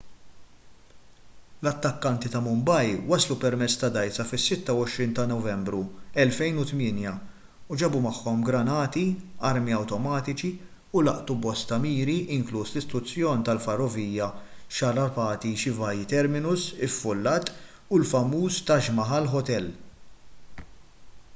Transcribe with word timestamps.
l-attakkanti 1.65 2.29
ta' 2.35 2.39
mumbai 2.45 2.87
waslu 3.09 3.35
permezz 3.43 3.73
ta' 3.81 3.89
dgħajsa 3.97 4.23
fis-26 4.29 5.11
ta' 5.19 5.25
novembru 5.31 5.81
2008 6.15 7.11
u 7.11 7.77
ġabu 7.81 8.01
magħhom 8.07 8.41
granati 8.47 9.03
armi 9.51 9.75
awtomatiċi 9.81 10.51
u 11.01 11.05
laqtu 11.09 11.37
bosta 11.45 11.79
miri 11.85 12.17
inkluż 12.39 12.73
l-istazzjon 12.73 13.45
tal-ferrovija 13.51 14.31
chhatrapati 14.79 15.53
shivaji 15.65 16.11
terminus 16.15 16.67
iffullat 16.89 17.55
u 17.93 18.01
l-famuż 18.01 18.59
taj 18.71 18.83
mahal 19.01 19.33
hotel 19.37 19.71